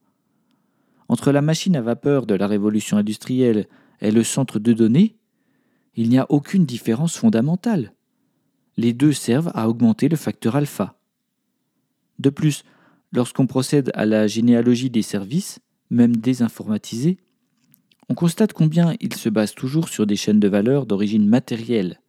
Entre 1.08 1.32
la 1.32 1.44
machine 1.44 1.75
à 1.75 1.82
vapeur 1.82 2.25
de 2.25 2.34
la 2.34 2.48
révolution 2.48 2.98
industrielle 2.98 3.68
et 4.01 4.12
le 4.12 4.24
centre 4.24 4.58
de 4.58 4.74
données, 4.74 5.18
il 5.96 6.10
n'y 6.10 6.18
a 6.18 6.25
aucune 6.30 6.66
différence 6.66 7.16
fondamentale. 7.16 7.94
Les 8.75 8.94
deux 8.94 9.13
servent 9.13 9.51
à 9.54 9.70
augmenter 9.70 10.10
le 10.10 10.18
facteur 10.18 10.56
alpha. 10.56 10.98
De 12.18 12.30
plus, 12.32 12.63
lorsqu'on 13.12 13.48
procède 13.48 13.92
à 13.94 14.06
la 14.06 14.28
généalogie 14.28 14.89
des 14.89 15.01
services, 15.01 15.60
même 15.89 16.16
désinformatisés, 16.16 17.18
on 18.10 18.16
constate 18.16 18.54
combien 18.54 18.96
ils 19.00 19.16
se 19.16 19.30
basent 19.30 19.54
toujours 19.54 19.88
sur 19.88 20.08
des 20.08 20.16
chaînes 20.16 20.39
de 20.39 20.48
valeur 20.48 20.86
d'origine 20.86 21.28
matérielle. 21.28 22.00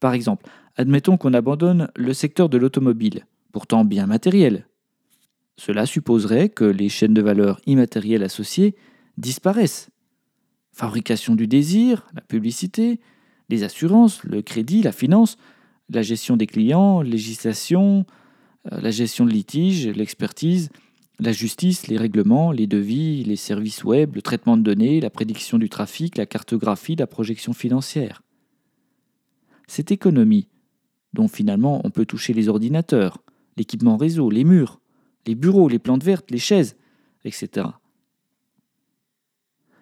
Par 0.00 0.14
exemple, 0.14 0.46
admettons 0.76 1.16
qu'on 1.18 1.34
abandonne 1.34 1.90
le 1.94 2.14
secteur 2.14 2.48
de 2.48 2.56
l'automobile, 2.56 3.26
pourtant 3.52 3.84
bien 3.84 4.06
matériel. 4.06 4.66
Cela 5.56 5.84
supposerait 5.84 6.48
que 6.48 6.64
les 6.64 6.88
chaînes 6.88 7.12
de 7.12 7.20
valeur 7.20 7.60
immatérielles 7.66 8.22
associées 8.22 8.76
disparaissent. 9.18 9.90
Fabrication 10.72 11.34
du 11.34 11.46
désir, 11.46 12.06
la 12.14 12.22
publicité, 12.22 13.00
les 13.50 13.62
assurances, 13.62 14.24
le 14.24 14.40
crédit, 14.40 14.82
la 14.82 14.92
finance, 14.92 15.36
la 15.90 16.00
gestion 16.00 16.38
des 16.38 16.46
clients, 16.46 17.02
législation, 17.02 18.06
la 18.64 18.90
gestion 18.90 19.24
de 19.24 19.30
litiges, 19.30 19.88
l'expertise, 19.88 20.70
la 21.18 21.32
justice, 21.32 21.86
les 21.86 21.98
règlements, 21.98 22.50
les 22.50 22.66
devis, 22.66 23.24
les 23.24 23.36
services 23.36 23.84
web, 23.84 24.14
le 24.14 24.22
traitement 24.22 24.56
de 24.56 24.62
données, 24.62 25.00
la 25.00 25.10
prédiction 25.10 25.58
du 25.58 25.68
trafic, 25.68 26.16
la 26.16 26.26
cartographie, 26.26 26.96
la 26.96 27.06
projection 27.06 27.52
financière. 27.52 28.22
Cette 29.66 29.92
économie, 29.92 30.48
dont 31.12 31.28
finalement 31.28 31.80
on 31.84 31.90
peut 31.90 32.06
toucher 32.06 32.32
les 32.32 32.48
ordinateurs, 32.48 33.18
l'équipement 33.56 33.96
réseau, 33.96 34.30
les 34.30 34.44
murs, 34.44 34.80
les 35.26 35.34
bureaux, 35.34 35.68
les 35.68 35.78
plantes 35.78 36.02
vertes, 36.02 36.30
les 36.30 36.38
chaises, 36.38 36.76
etc. 37.24 37.68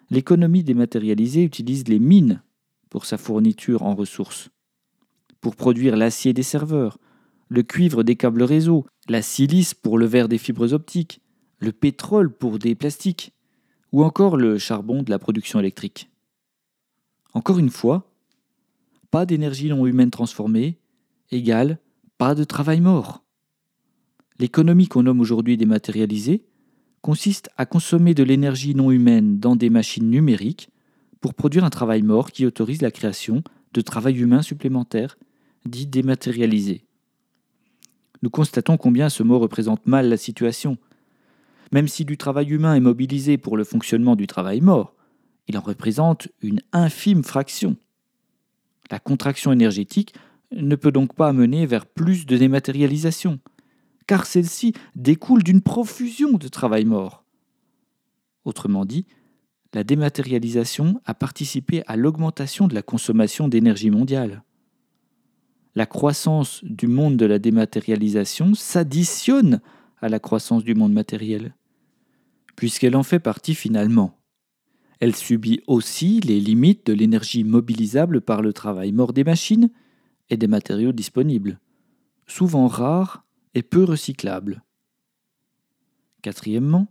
L'économie 0.09 0.63
dématérialisée 0.63 1.43
utilise 1.43 1.87
les 1.87 1.99
mines 1.99 2.41
pour 2.89 3.05
sa 3.05 3.17
fourniture 3.17 3.83
en 3.83 3.95
ressources, 3.95 4.49
pour 5.39 5.55
produire 5.55 5.95
l'acier 5.95 6.33
des 6.33 6.43
serveurs, 6.43 6.97
le 7.49 7.63
cuivre 7.63 8.03
des 8.03 8.15
câbles 8.15 8.43
réseau, 8.43 8.85
la 9.07 9.21
silice 9.21 9.73
pour 9.73 9.97
le 9.97 10.05
verre 10.05 10.29
des 10.29 10.37
fibres 10.37 10.73
optiques, 10.73 11.21
le 11.59 11.71
pétrole 11.71 12.31
pour 12.31 12.59
des 12.59 12.75
plastiques, 12.75 13.33
ou 13.91 14.03
encore 14.03 14.37
le 14.37 14.57
charbon 14.57 15.01
de 15.01 15.09
la 15.09 15.19
production 15.19 15.59
électrique. 15.59 16.09
Encore 17.33 17.59
une 17.59 17.71
fois, 17.71 18.11
pas 19.11 19.25
d'énergie 19.25 19.69
non 19.69 19.85
humaine 19.85 20.11
transformée 20.11 20.77
égale 21.31 21.79
pas 22.19 22.35
de 22.35 22.43
travail 22.43 22.81
mort. 22.81 23.23
L'économie 24.39 24.87
qu'on 24.87 25.03
nomme 25.03 25.21
aujourd'hui 25.21 25.57
dématérialisée 25.57 26.43
consiste 27.01 27.49
à 27.55 27.65
consommer 27.65 28.13
de 28.13 28.23
l'énergie 28.23 28.75
non 28.75 28.91
humaine 28.91 29.39
dans 29.39 29.55
des 29.55 29.69
machines 29.69 30.09
numériques 30.09 30.69
pour 31.21 31.33
produire 31.33 31.63
un 31.63 31.69
travail 31.69 32.01
mort 32.01 32.31
qui 32.31 32.45
autorise 32.45 32.81
la 32.81 32.91
création 32.91 33.41
de 33.73 33.81
travail 33.81 34.19
humain 34.19 34.41
supplémentaire, 34.41 35.17
dit 35.65 35.87
dématérialisé. 35.87 36.83
Nous 38.21 38.29
constatons 38.29 38.77
combien 38.77 39.09
ce 39.09 39.23
mot 39.23 39.39
représente 39.39 39.85
mal 39.87 40.09
la 40.09 40.17
situation. 40.17 40.77
Même 41.71 41.87
si 41.87 42.05
du 42.05 42.17
travail 42.17 42.49
humain 42.49 42.75
est 42.75 42.81
mobilisé 42.81 43.37
pour 43.37 43.55
le 43.55 43.63
fonctionnement 43.63 44.15
du 44.15 44.27
travail 44.27 44.61
mort, 44.61 44.95
il 45.47 45.57
en 45.57 45.61
représente 45.61 46.27
une 46.41 46.61
infime 46.73 47.23
fraction. 47.23 47.75
La 48.91 48.99
contraction 48.99 49.51
énergétique 49.51 50.13
ne 50.51 50.75
peut 50.75 50.91
donc 50.91 51.13
pas 51.13 51.29
amener 51.29 51.65
vers 51.65 51.85
plus 51.85 52.25
de 52.25 52.37
dématérialisation, 52.37 53.39
car 54.07 54.25
celle-ci 54.25 54.73
découle 54.95 55.43
d'une 55.43 55.61
profusion 55.61 56.33
de 56.33 56.47
travail 56.47 56.85
mort. 56.85 57.23
Autrement 58.45 58.85
dit, 58.85 59.05
la 59.73 59.83
dématérialisation 59.83 60.99
a 61.05 61.13
participé 61.13 61.83
à 61.85 61.95
l'augmentation 61.95 62.67
de 62.67 62.73
la 62.73 62.81
consommation 62.81 63.47
d'énergie 63.47 63.91
mondiale. 63.91 64.43
La 65.79 65.85
croissance 65.85 66.59
du 66.65 66.87
monde 66.87 67.15
de 67.15 67.25
la 67.25 67.39
dématérialisation 67.39 68.53
s'additionne 68.53 69.61
à 70.01 70.09
la 70.09 70.19
croissance 70.19 70.65
du 70.65 70.75
monde 70.75 70.91
matériel, 70.91 71.55
puisqu'elle 72.57 72.97
en 72.97 73.03
fait 73.03 73.19
partie 73.19 73.55
finalement. 73.55 74.19
Elle 74.99 75.15
subit 75.15 75.61
aussi 75.67 76.19
les 76.19 76.41
limites 76.41 76.85
de 76.85 76.91
l'énergie 76.91 77.45
mobilisable 77.45 78.19
par 78.19 78.41
le 78.41 78.51
travail 78.51 78.91
mort 78.91 79.13
des 79.13 79.23
machines 79.23 79.71
et 80.29 80.35
des 80.35 80.47
matériaux 80.47 80.91
disponibles, 80.91 81.61
souvent 82.27 82.67
rares 82.67 83.23
et 83.53 83.63
peu 83.63 83.85
recyclables. 83.85 84.61
Quatrièmement, 86.21 86.87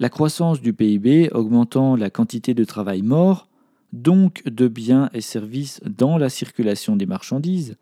la 0.00 0.08
croissance 0.08 0.60
du 0.60 0.72
PIB 0.72 1.30
augmentant 1.30 1.94
la 1.94 2.10
quantité 2.10 2.52
de 2.52 2.64
travail 2.64 3.02
mort, 3.02 3.48
donc 3.92 4.42
de 4.44 4.66
biens 4.66 5.08
et 5.14 5.20
services 5.20 5.80
dans 5.84 6.18
la 6.18 6.30
circulation 6.30 6.96
des 6.96 7.06
marchandises, 7.06 7.76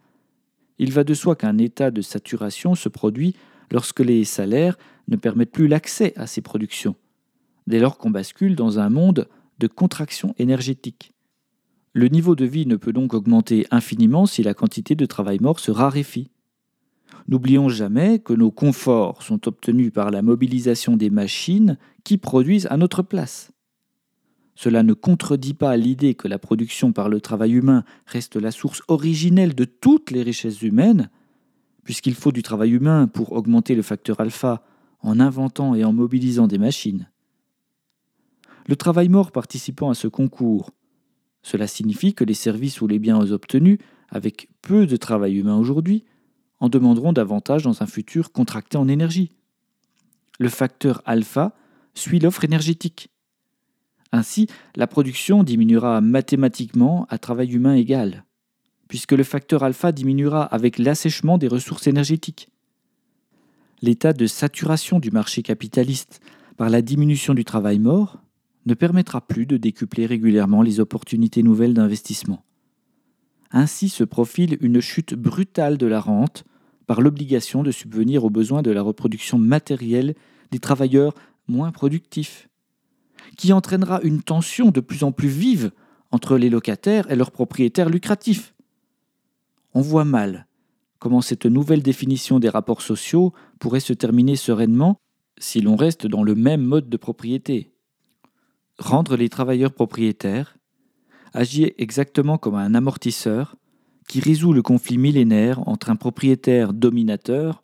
il 0.80 0.92
va 0.92 1.04
de 1.04 1.12
soi 1.12 1.36
qu'un 1.36 1.58
état 1.58 1.90
de 1.90 2.00
saturation 2.00 2.74
se 2.74 2.88
produit 2.88 3.36
lorsque 3.70 4.00
les 4.00 4.24
salaires 4.24 4.78
ne 5.08 5.16
permettent 5.16 5.52
plus 5.52 5.68
l'accès 5.68 6.14
à 6.16 6.26
ces 6.26 6.40
productions, 6.40 6.96
dès 7.66 7.78
lors 7.78 7.98
qu'on 7.98 8.08
bascule 8.08 8.56
dans 8.56 8.78
un 8.78 8.88
monde 8.88 9.28
de 9.58 9.66
contraction 9.66 10.34
énergétique. 10.38 11.12
Le 11.92 12.08
niveau 12.08 12.34
de 12.34 12.46
vie 12.46 12.64
ne 12.64 12.76
peut 12.76 12.94
donc 12.94 13.12
augmenter 13.12 13.66
infiniment 13.70 14.24
si 14.24 14.42
la 14.42 14.54
quantité 14.54 14.94
de 14.94 15.04
travail 15.04 15.38
mort 15.38 15.60
se 15.60 15.70
raréfie. 15.70 16.30
N'oublions 17.28 17.68
jamais 17.68 18.18
que 18.18 18.32
nos 18.32 18.50
conforts 18.50 19.22
sont 19.22 19.48
obtenus 19.48 19.92
par 19.92 20.10
la 20.10 20.22
mobilisation 20.22 20.96
des 20.96 21.10
machines 21.10 21.76
qui 22.04 22.16
produisent 22.16 22.68
à 22.70 22.78
notre 22.78 23.02
place. 23.02 23.52
Cela 24.62 24.82
ne 24.82 24.92
contredit 24.92 25.54
pas 25.54 25.74
l'idée 25.78 26.12
que 26.12 26.28
la 26.28 26.38
production 26.38 26.92
par 26.92 27.08
le 27.08 27.22
travail 27.22 27.52
humain 27.52 27.82
reste 28.04 28.36
la 28.36 28.50
source 28.50 28.82
originelle 28.88 29.54
de 29.54 29.64
toutes 29.64 30.10
les 30.10 30.22
richesses 30.22 30.60
humaines, 30.60 31.08
puisqu'il 31.82 32.14
faut 32.14 32.30
du 32.30 32.42
travail 32.42 32.72
humain 32.72 33.06
pour 33.06 33.32
augmenter 33.32 33.74
le 33.74 33.80
facteur 33.80 34.20
alpha 34.20 34.62
en 35.00 35.18
inventant 35.18 35.74
et 35.74 35.82
en 35.82 35.94
mobilisant 35.94 36.46
des 36.46 36.58
machines. 36.58 37.08
Le 38.66 38.76
travail 38.76 39.08
mort 39.08 39.32
participant 39.32 39.88
à 39.88 39.94
ce 39.94 40.08
concours, 40.08 40.72
cela 41.42 41.66
signifie 41.66 42.12
que 42.12 42.24
les 42.24 42.34
services 42.34 42.82
ou 42.82 42.86
les 42.86 42.98
biens 42.98 43.30
obtenus 43.30 43.78
avec 44.10 44.50
peu 44.60 44.84
de 44.86 44.96
travail 44.96 45.38
humain 45.38 45.56
aujourd'hui 45.56 46.04
en 46.58 46.68
demanderont 46.68 47.14
davantage 47.14 47.62
dans 47.62 47.82
un 47.82 47.86
futur 47.86 48.30
contracté 48.30 48.76
en 48.76 48.88
énergie. 48.88 49.32
Le 50.38 50.50
facteur 50.50 51.00
alpha 51.06 51.56
suit 51.94 52.18
l'offre 52.18 52.44
énergétique. 52.44 53.08
Ainsi, 54.12 54.48
la 54.74 54.86
production 54.86 55.44
diminuera 55.44 56.00
mathématiquement 56.00 57.06
à 57.08 57.18
travail 57.18 57.52
humain 57.52 57.74
égal, 57.74 58.24
puisque 58.88 59.12
le 59.12 59.22
facteur 59.22 59.62
alpha 59.62 59.92
diminuera 59.92 60.42
avec 60.44 60.78
l'assèchement 60.78 61.38
des 61.38 61.48
ressources 61.48 61.86
énergétiques. 61.86 62.48
L'état 63.82 64.12
de 64.12 64.26
saturation 64.26 64.98
du 64.98 65.10
marché 65.10 65.42
capitaliste 65.42 66.20
par 66.56 66.70
la 66.70 66.82
diminution 66.82 67.32
du 67.32 67.44
travail 67.44 67.78
mort 67.78 68.18
ne 68.66 68.74
permettra 68.74 69.20
plus 69.20 69.46
de 69.46 69.56
décupler 69.56 70.06
régulièrement 70.06 70.60
les 70.60 70.80
opportunités 70.80 71.42
nouvelles 71.42 71.72
d'investissement. 71.72 72.44
Ainsi 73.52 73.88
se 73.88 74.04
profile 74.04 74.58
une 74.60 74.80
chute 74.80 75.14
brutale 75.14 75.78
de 75.78 75.86
la 75.86 76.00
rente 76.00 76.44
par 76.86 77.00
l'obligation 77.00 77.62
de 77.62 77.70
subvenir 77.70 78.24
aux 78.24 78.30
besoins 78.30 78.62
de 78.62 78.70
la 78.70 78.82
reproduction 78.82 79.38
matérielle 79.38 80.14
des 80.50 80.58
travailleurs 80.58 81.14
moins 81.48 81.72
productifs, 81.72 82.49
qui 83.36 83.52
entraînera 83.52 84.00
une 84.02 84.22
tension 84.22 84.70
de 84.70 84.80
plus 84.80 85.04
en 85.04 85.12
plus 85.12 85.28
vive 85.28 85.72
entre 86.10 86.36
les 86.36 86.50
locataires 86.50 87.10
et 87.10 87.16
leurs 87.16 87.30
propriétaires 87.30 87.88
lucratifs. 87.88 88.54
On 89.74 89.80
voit 89.80 90.04
mal 90.04 90.46
comment 90.98 91.20
cette 91.20 91.46
nouvelle 91.46 91.82
définition 91.82 92.38
des 92.38 92.48
rapports 92.48 92.82
sociaux 92.82 93.32
pourrait 93.58 93.80
se 93.80 93.92
terminer 93.92 94.36
sereinement 94.36 95.00
si 95.38 95.60
l'on 95.60 95.76
reste 95.76 96.06
dans 96.06 96.22
le 96.22 96.34
même 96.34 96.62
mode 96.62 96.88
de 96.88 96.96
propriété. 96.96 97.72
Rendre 98.78 99.16
les 99.16 99.28
travailleurs 99.28 99.72
propriétaires 99.72 100.56
agit 101.32 101.72
exactement 101.78 102.38
comme 102.38 102.56
un 102.56 102.74
amortisseur 102.74 103.56
qui 104.08 104.20
résout 104.20 104.52
le 104.52 104.62
conflit 104.62 104.98
millénaire 104.98 105.66
entre 105.68 105.90
un 105.90 105.96
propriétaire 105.96 106.72
dominateur 106.72 107.62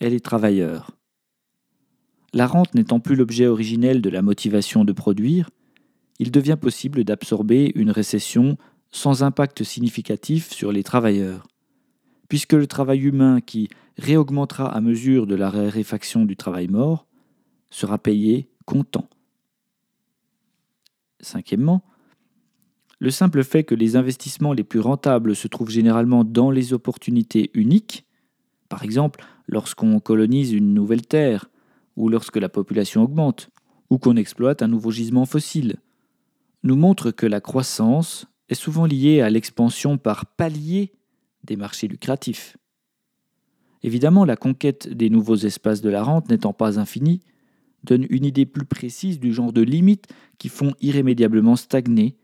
et 0.00 0.10
les 0.10 0.20
travailleurs. 0.20 0.92
La 2.32 2.46
rente 2.46 2.74
n'étant 2.74 3.00
plus 3.00 3.16
l'objet 3.16 3.46
originel 3.46 4.00
de 4.00 4.10
la 4.10 4.22
motivation 4.22 4.84
de 4.84 4.92
produire, 4.92 5.50
il 6.18 6.30
devient 6.30 6.58
possible 6.60 7.02
d'absorber 7.02 7.72
une 7.74 7.90
récession 7.90 8.56
sans 8.92 9.22
impact 9.22 9.64
significatif 9.64 10.50
sur 10.50 10.70
les 10.70 10.82
travailleurs, 10.82 11.48
puisque 12.28 12.52
le 12.52 12.66
travail 12.66 13.00
humain 13.00 13.40
qui 13.40 13.68
réaugmentera 13.98 14.66
à 14.66 14.80
mesure 14.80 15.26
de 15.26 15.34
la 15.34 15.50
raréfaction 15.50 16.24
du 16.24 16.36
travail 16.36 16.68
mort 16.68 17.06
sera 17.70 17.98
payé 17.98 18.48
comptant. 18.64 19.08
Cinquièmement, 21.20 21.82
le 22.98 23.10
simple 23.10 23.42
fait 23.42 23.64
que 23.64 23.74
les 23.74 23.96
investissements 23.96 24.52
les 24.52 24.64
plus 24.64 24.80
rentables 24.80 25.34
se 25.34 25.48
trouvent 25.48 25.70
généralement 25.70 26.22
dans 26.22 26.50
les 26.50 26.72
opportunités 26.72 27.50
uniques, 27.54 28.06
par 28.68 28.84
exemple 28.84 29.24
lorsqu'on 29.48 29.98
colonise 30.00 30.52
une 30.52 30.74
nouvelle 30.74 31.06
terre, 31.06 31.49
ou 32.00 32.08
lorsque 32.08 32.36
la 32.36 32.48
population 32.48 33.02
augmente, 33.02 33.50
ou 33.90 33.98
qu'on 33.98 34.16
exploite 34.16 34.62
un 34.62 34.68
nouveau 34.68 34.90
gisement 34.90 35.26
fossile, 35.26 35.76
nous 36.62 36.76
montre 36.76 37.10
que 37.10 37.26
la 37.26 37.40
croissance 37.40 38.26
est 38.48 38.54
souvent 38.54 38.86
liée 38.86 39.20
à 39.20 39.28
l'expansion 39.28 39.98
par 39.98 40.26
palier 40.26 40.92
des 41.44 41.56
marchés 41.56 41.88
lucratifs. 41.88 42.56
Évidemment, 43.82 44.24
la 44.24 44.36
conquête 44.36 44.88
des 44.88 45.10
nouveaux 45.10 45.36
espaces 45.36 45.82
de 45.82 45.90
la 45.90 46.02
rente 46.02 46.30
n'étant 46.30 46.52
pas 46.52 46.78
infinie, 46.78 47.20
donne 47.84 48.06
une 48.10 48.24
idée 48.24 48.46
plus 48.46 48.66
précise 48.66 49.20
du 49.20 49.32
genre 49.32 49.52
de 49.52 49.62
limites 49.62 50.08
qui 50.38 50.48
font 50.48 50.74
irrémédiablement 50.80 51.56
stagner 51.56 52.16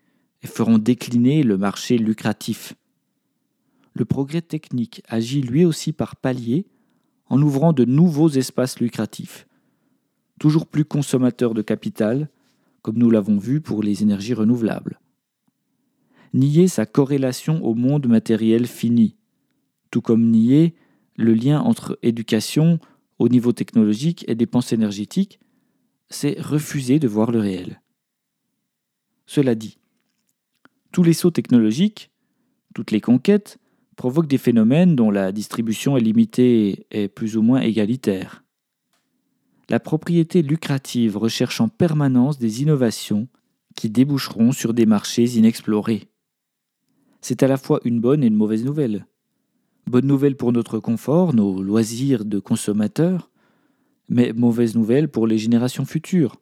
et 0.43 0.47
feront 0.47 0.79
décliner 0.79 1.43
le 1.43 1.59
marché 1.59 1.99
lucratif. 1.99 2.75
Le 3.95 4.05
progrès 4.05 4.43
technique 4.43 5.03
agit 5.09 5.41
lui 5.43 5.65
aussi 5.65 5.93
par 5.93 6.17
palier 6.17 6.67
en 7.29 7.41
ouvrant 7.43 7.73
de 7.73 7.85
nouveaux 7.85 8.29
espaces 8.29 8.81
lucratifs, 8.81 9.47
toujours 10.39 10.67
plus 10.67 10.85
consommateurs 10.85 11.55
de 11.55 11.63
capital, 11.63 12.29
comme 12.83 12.99
nous 12.99 13.11
l'avons 13.11 13.39
vu 13.39 13.61
pour 13.61 13.83
les 13.83 14.03
énergies 14.03 14.35
renouvelables. 14.35 15.01
Nier 16.35 16.69
sa 16.69 16.87
corrélation 16.87 17.65
au 17.65 17.75
monde 17.75 18.07
matériel 18.07 18.67
fini, 18.67 19.17
tout 19.91 20.01
comme 20.01 20.31
nier 20.31 20.75
le 21.17 21.35
lien 21.35 21.61
entre 21.61 21.99
éducation 22.03 22.79
au 23.19 23.29
niveau 23.29 23.53
technologique 23.53 24.25
et 24.29 24.35
dépenses 24.35 24.73
énergétiques, 24.73 25.41
c'est 26.11 26.41
refuser 26.41 26.99
de 26.99 27.09
voir 27.09 27.31
le 27.31 27.41
réel. 27.41 27.81
Cela 29.27 29.55
dit, 29.55 29.79
tous 30.93 31.03
les 31.03 31.15
sauts 31.15 31.31
technologiques, 31.31 32.11
toutes 32.75 32.91
les 32.91 33.01
conquêtes, 33.01 33.59
provoquent 33.97 34.29
des 34.29 34.39
phénomènes 34.39 34.95
dont 34.95 35.11
la 35.11 35.33
distribution 35.33 35.97
est 35.97 36.03
limitée 36.03 36.87
et 36.91 37.09
plus 37.09 37.37
ou 37.37 37.43
moins 37.43 37.61
égalitaire. 37.61 38.45
La 39.69 39.81
propriété 39.81 40.43
lucrative 40.43 41.17
recherche 41.17 41.61
en 41.61 41.69
permanence 41.69 42.39
des 42.39 42.63
innovations 42.63 43.27
qui 43.75 43.91
déboucheront 43.91 44.53
sur 44.53 44.73
des 44.73 44.87
marchés 44.87 45.25
inexplorés. 45.25 46.09
C'est 47.21 47.43
à 47.43 47.49
la 47.49 47.57
fois 47.57 47.81
une 47.85 48.01
bonne 48.01 48.23
et 48.23 48.29
une 48.29 48.37
mauvaise 48.37 48.65
nouvelle. 48.65 49.07
Bonne 49.89 50.07
nouvelle 50.07 50.37
pour 50.37 50.53
notre 50.53 50.79
confort, 50.79 51.35
nos 51.35 51.63
loisirs 51.63 52.25
de 52.25 52.39
consommateurs, 52.39 53.31
mais 54.09 54.33
mauvaise 54.33 54.77
nouvelle 54.77 55.09
pour 55.09 55.27
les 55.27 55.39
générations 55.39 55.85
futures. 55.85 56.37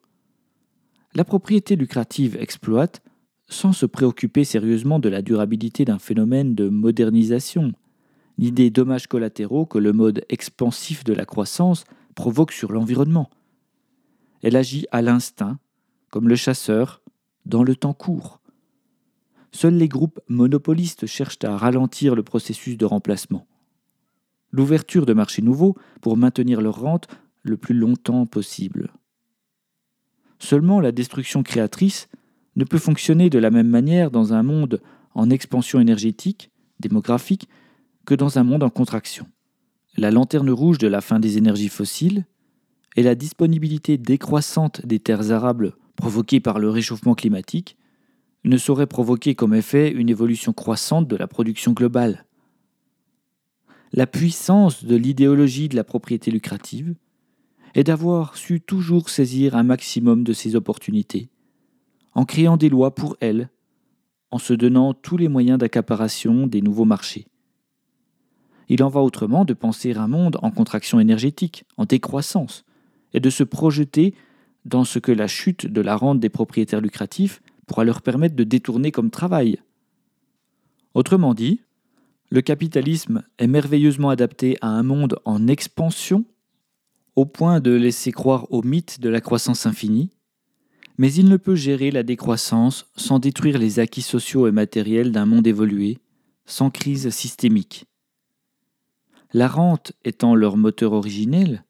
La 1.15 1.23
propriété 1.23 1.75
lucrative 1.75 2.37
exploite, 2.39 3.01
sans 3.47 3.73
se 3.73 3.87
préoccuper 3.87 4.43
sérieusement 4.43 4.99
de 4.99 5.09
la 5.09 5.23
durabilité 5.23 5.83
d'un 5.83 5.99
phénomène 5.99 6.53
de 6.53 6.69
modernisation, 6.69 7.71
ni 8.37 8.51
des 8.51 8.69
dommages 8.69 9.07
collatéraux 9.07 9.65
que 9.65 9.79
le 9.79 9.93
mode 9.93 10.25
expansif 10.29 11.03
de 11.03 11.13
la 11.13 11.25
croissance 11.25 11.85
provoque 12.15 12.51
sur 12.51 12.71
l'environnement. 12.71 13.29
Elle 14.41 14.55
agit 14.55 14.87
à 14.91 15.01
l'instinct, 15.01 15.59
comme 16.09 16.29
le 16.29 16.35
chasseur, 16.35 17.01
dans 17.45 17.63
le 17.63 17.75
temps 17.75 17.93
court. 17.93 18.41
Seuls 19.51 19.75
les 19.75 19.87
groupes 19.87 20.19
monopolistes 20.27 21.05
cherchent 21.05 21.43
à 21.43 21.57
ralentir 21.57 22.15
le 22.15 22.23
processus 22.23 22.77
de 22.77 22.85
remplacement. 22.85 23.47
L'ouverture 24.51 25.05
de 25.05 25.13
marchés 25.13 25.41
nouveaux 25.41 25.75
pour 26.01 26.17
maintenir 26.17 26.61
leur 26.61 26.79
rente 26.79 27.07
le 27.43 27.57
plus 27.57 27.75
longtemps 27.75 28.25
possible. 28.25 28.91
Seulement 30.39 30.79
la 30.79 30.91
destruction 30.91 31.43
créatrice 31.43 32.09
ne 32.55 32.63
peut 32.63 32.77
fonctionner 32.77 33.29
de 33.29 33.39
la 33.39 33.51
même 33.51 33.67
manière 33.67 34.11
dans 34.11 34.33
un 34.33 34.43
monde 34.43 34.81
en 35.13 35.29
expansion 35.29 35.79
énergétique, 35.79 36.51
démographique, 36.79 37.49
que 38.05 38.15
dans 38.15 38.37
un 38.37 38.43
monde 38.43 38.63
en 38.63 38.69
contraction. 38.69 39.27
La 39.97 40.11
lanterne 40.11 40.49
rouge 40.49 40.77
de 40.77 40.87
la 40.87 41.01
fin 41.01 41.19
des 41.19 41.37
énergies 41.37 41.69
fossiles 41.69 42.25
et 42.95 43.03
la 43.03 43.15
disponibilité 43.15 43.97
décroissante 43.97 44.85
des 44.85 44.99
terres 44.99 45.31
arables 45.31 45.75
provoquée 45.95 46.41
par 46.41 46.59
le 46.59 46.69
réchauffement 46.69 47.15
climatique 47.15 47.77
ne 48.43 48.57
sauraient 48.57 48.87
provoquer 48.87 49.35
comme 49.35 49.53
effet 49.53 49.91
une 49.91 50.09
évolution 50.09 50.53
croissante 50.53 51.07
de 51.07 51.15
la 51.15 51.27
production 51.27 51.71
globale. 51.71 52.25
La 53.93 54.05
puissance 54.07 54.83
de 54.83 54.95
l'idéologie 54.95 55.69
de 55.69 55.75
la 55.75 55.85
propriété 55.85 56.29
lucrative 56.29 56.95
est 57.73 57.85
d'avoir 57.85 58.35
su 58.35 58.61
toujours 58.61 59.09
saisir 59.09 59.55
un 59.55 59.63
maximum 59.63 60.23
de 60.23 60.33
ces 60.33 60.55
opportunités, 60.55 61.29
en 62.13 62.25
créant 62.25 62.57
des 62.57 62.69
lois 62.69 62.93
pour 62.93 63.15
elles, 63.21 63.49
en 64.31 64.37
se 64.37 64.53
donnant 64.53 64.93
tous 64.93 65.17
les 65.17 65.29
moyens 65.29 65.57
d'accaparation 65.57 66.47
des 66.47 66.61
nouveaux 66.61 66.85
marchés. 66.85 67.27
Il 68.69 68.83
en 68.83 68.89
va 68.89 69.01
autrement 69.01 69.45
de 69.45 69.53
penser 69.53 69.93
un 69.93 70.07
monde 70.07 70.37
en 70.41 70.51
contraction 70.51 70.99
énergétique, 70.99 71.65
en 71.77 71.85
décroissance, 71.85 72.65
et 73.13 73.19
de 73.19 73.29
se 73.29 73.43
projeter 73.43 74.13
dans 74.65 74.83
ce 74.83 74.99
que 74.99 75.11
la 75.11 75.27
chute 75.27 75.67
de 75.67 75.81
la 75.81 75.95
rente 75.95 76.19
des 76.19 76.29
propriétaires 76.29 76.81
lucratifs 76.81 77.41
pourra 77.67 77.83
leur 77.83 78.01
permettre 78.01 78.35
de 78.35 78.43
détourner 78.43 78.91
comme 78.91 79.11
travail. 79.11 79.59
Autrement 80.93 81.33
dit, 81.33 81.61
le 82.29 82.41
capitalisme 82.41 83.23
est 83.37 83.47
merveilleusement 83.47 84.09
adapté 84.09 84.57
à 84.61 84.67
un 84.67 84.83
monde 84.83 85.19
en 85.25 85.47
expansion 85.47 86.25
au 87.15 87.25
point 87.25 87.59
de 87.59 87.71
laisser 87.71 88.11
croire 88.11 88.51
au 88.51 88.61
mythe 88.61 88.99
de 88.99 89.09
la 89.09 89.21
croissance 89.21 89.65
infinie, 89.65 90.09
mais 90.97 91.13
il 91.13 91.29
ne 91.29 91.37
peut 91.37 91.55
gérer 91.55 91.91
la 91.91 92.03
décroissance 92.03 92.87
sans 92.95 93.19
détruire 93.19 93.57
les 93.57 93.79
acquis 93.79 94.01
sociaux 94.01 94.47
et 94.47 94.51
matériels 94.51 95.11
d'un 95.11 95.25
monde 95.25 95.47
évolué, 95.47 95.99
sans 96.45 96.69
crise 96.69 97.09
systémique. 97.09 97.85
La 99.35 99.49
rente 99.49 99.91
étant 100.05 100.33
leur 100.33 100.55
moteur 100.55 100.93
originel, 100.93 101.65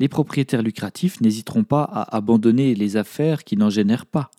les 0.00 0.08
propriétaires 0.08 0.60
lucratifs 0.60 1.20
n'hésiteront 1.20 1.62
pas 1.62 1.84
à 1.84 2.16
abandonner 2.16 2.74
les 2.74 2.96
affaires 2.96 3.44
qui 3.44 3.56
n'en 3.56 3.70
génèrent 3.70 4.06
pas. 4.06 4.32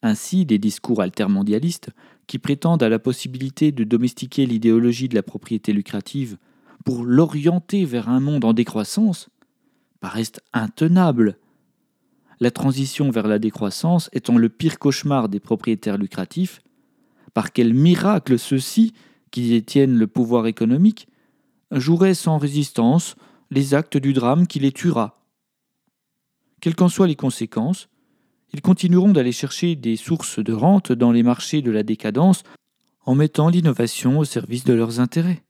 Ainsi, 0.00 0.46
des 0.46 0.56
discours 0.56 1.02
altermondialistes 1.02 1.90
qui 2.26 2.38
prétendent 2.38 2.82
à 2.82 2.88
la 2.88 2.98
possibilité 2.98 3.72
de 3.72 3.84
domestiquer 3.84 4.46
l'idéologie 4.46 5.10
de 5.10 5.14
la 5.14 5.22
propriété 5.22 5.74
lucrative 5.74 6.38
pour 6.86 7.04
l'orienter 7.04 7.84
vers 7.84 8.08
un 8.08 8.20
monde 8.20 8.46
en 8.46 8.54
décroissance 8.54 9.28
paraissent 10.00 10.40
intenables. 10.54 11.36
La 12.40 12.50
transition 12.50 13.10
vers 13.10 13.28
la 13.28 13.38
décroissance 13.38 14.08
étant 14.14 14.38
le 14.38 14.48
pire 14.48 14.78
cauchemar 14.78 15.28
des 15.28 15.40
propriétaires 15.40 15.98
lucratifs, 15.98 16.62
par 17.34 17.52
quel 17.52 17.74
miracle 17.74 18.38
ceux-ci, 18.38 18.94
qui 19.30 19.50
détiennent 19.50 19.98
le 19.98 20.06
pouvoir 20.06 20.46
économique, 20.46 21.06
joueraient 21.70 22.14
sans 22.14 22.38
résistance 22.38 23.16
les 23.50 23.74
actes 23.74 23.96
du 23.96 24.12
drame 24.12 24.46
qui 24.46 24.60
les 24.60 24.72
tuera. 24.72 25.20
Quelles 26.60 26.74
qu'en 26.74 26.88
soient 26.88 27.06
les 27.06 27.16
conséquences, 27.16 27.88
ils 28.52 28.60
continueront 28.60 29.12
d'aller 29.12 29.32
chercher 29.32 29.76
des 29.76 29.96
sources 29.96 30.38
de 30.38 30.52
rente 30.52 30.92
dans 30.92 31.12
les 31.12 31.22
marchés 31.22 31.62
de 31.62 31.70
la 31.70 31.82
décadence 31.82 32.42
en 33.06 33.14
mettant 33.14 33.48
l'innovation 33.48 34.18
au 34.18 34.24
service 34.24 34.64
de 34.64 34.74
leurs 34.74 35.00
intérêts, 35.00 35.42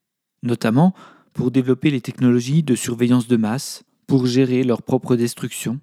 notamment 0.42 0.94
pour 1.32 1.50
développer 1.50 1.90
les 1.90 2.00
technologies 2.00 2.62
de 2.62 2.74
surveillance 2.74 3.26
de 3.26 3.36
masse, 3.36 3.82
pour 4.06 4.26
gérer 4.26 4.64
leur 4.64 4.82
propre 4.82 5.16
destruction, 5.16 5.80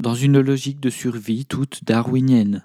dans 0.00 0.14
une 0.14 0.40
logique 0.40 0.80
de 0.80 0.90
survie 0.90 1.44
toute 1.44 1.84
darwinienne. 1.84 2.64